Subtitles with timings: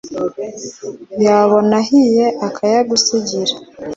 [1.23, 3.53] yabona ahiye akayagusigira